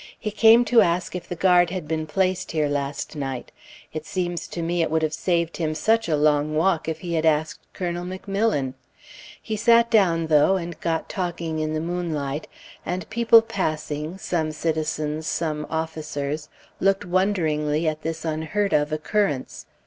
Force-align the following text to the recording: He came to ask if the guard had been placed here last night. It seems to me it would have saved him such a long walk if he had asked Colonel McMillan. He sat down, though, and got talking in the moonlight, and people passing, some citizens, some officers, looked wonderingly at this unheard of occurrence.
He 0.19 0.31
came 0.31 0.65
to 0.65 0.81
ask 0.81 1.15
if 1.15 1.29
the 1.29 1.35
guard 1.35 1.69
had 1.69 1.87
been 1.87 2.07
placed 2.07 2.53
here 2.53 2.67
last 2.67 3.15
night. 3.15 3.51
It 3.93 4.03
seems 4.03 4.47
to 4.47 4.63
me 4.63 4.81
it 4.81 4.89
would 4.89 5.03
have 5.03 5.13
saved 5.13 5.57
him 5.57 5.75
such 5.75 6.09
a 6.09 6.15
long 6.17 6.55
walk 6.55 6.89
if 6.89 7.01
he 7.01 7.13
had 7.13 7.23
asked 7.23 7.59
Colonel 7.73 8.03
McMillan. 8.03 8.73
He 9.39 9.55
sat 9.55 9.91
down, 9.91 10.25
though, 10.25 10.57
and 10.57 10.79
got 10.81 11.07
talking 11.07 11.59
in 11.59 11.75
the 11.75 11.79
moonlight, 11.79 12.47
and 12.83 13.07
people 13.11 13.43
passing, 13.43 14.17
some 14.17 14.51
citizens, 14.51 15.27
some 15.27 15.67
officers, 15.69 16.49
looked 16.79 17.05
wonderingly 17.05 17.87
at 17.87 18.01
this 18.01 18.25
unheard 18.25 18.73
of 18.73 18.91
occurrence. 18.91 19.67